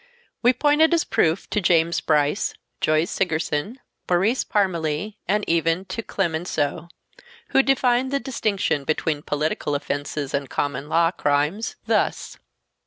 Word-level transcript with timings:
We 0.41 0.51
pointed 0.51 0.95
as 0.95 1.03
proof 1.03 1.47
to 1.51 1.61
James 1.61 2.01
Bryce, 2.01 2.55
George 2.79 3.07
Sigerson, 3.07 3.79
Maurice 4.09 4.43
Parmelee 4.43 5.17
and 5.27 5.43
even 5.47 5.85
to 5.85 6.01
Clemenceau, 6.01 6.89
who 7.49 7.61
defined 7.61 8.09
the 8.09 8.19
distinction 8.19 8.83
between 8.83 9.21
political 9.21 9.75
offenses 9.75 10.33
and 10.33 10.49
common 10.49 10.89
law 10.89 11.11
crimes 11.11 11.75
thus 11.85 12.39